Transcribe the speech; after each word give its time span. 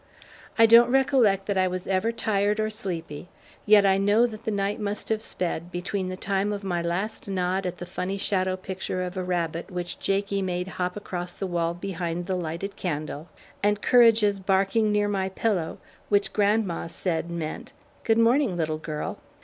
I 0.57 0.65
don't 0.65 0.89
recollect 0.89 1.45
that 1.45 1.59
I 1.59 1.67
was 1.67 1.85
ever 1.85 2.11
tired 2.11 2.59
or 2.59 2.71
sleepy, 2.71 3.29
yet 3.67 3.85
I 3.85 3.99
know 3.99 4.25
that 4.25 4.45
the 4.45 4.49
night 4.49 4.79
must 4.79 5.09
have 5.09 5.21
sped, 5.21 5.71
between 5.71 6.09
the 6.09 6.17
time 6.17 6.51
of 6.51 6.63
my 6.63 6.81
last 6.81 7.27
nod 7.27 7.67
at 7.67 7.77
the 7.77 7.85
funny 7.85 8.17
shadow 8.17 8.55
picture 8.57 9.03
of 9.03 9.15
a 9.15 9.23
rabbit 9.23 9.69
which 9.69 9.99
Jakie 9.99 10.41
made 10.41 10.67
hop 10.67 10.97
across 10.97 11.33
the 11.33 11.45
wall 11.45 11.75
behind 11.75 12.25
the 12.25 12.33
lighted 12.35 12.75
candle, 12.75 13.29
and 13.61 13.79
Courage's 13.83 14.39
barking 14.39 14.91
near 14.91 15.07
my 15.07 15.29
pillow, 15.29 15.77
which 16.09 16.33
grandma 16.33 16.87
said 16.87 17.29
meant, 17.29 17.71
"Good 18.03 18.17
morning, 18.17 18.57
little 18.57 18.79
girl!" 18.79 19.19